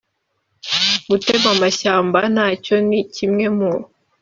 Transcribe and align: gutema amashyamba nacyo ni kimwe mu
gutema 1.09 1.47
amashyamba 1.55 2.19
nacyo 2.35 2.75
ni 2.87 2.99
kimwe 3.15 3.45
mu 3.57 3.71